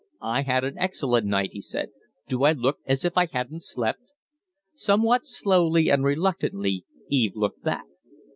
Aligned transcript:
"I 0.23 0.41
had 0.41 0.63
an 0.63 0.79
excellent 0.79 1.27
night," 1.27 1.51
he 1.53 1.61
said. 1.61 1.89
"Do 2.27 2.43
I 2.43 2.53
look 2.53 2.79
as 2.87 3.05
if 3.05 3.15
I 3.15 3.27
hadn't 3.27 3.61
slept?" 3.61 3.99
Somewhat 4.73 5.27
slowly 5.27 5.89
and 5.91 6.03
reluctantly 6.03 6.85
Eve 7.07 7.33
looked 7.35 7.61
back. 7.61 7.85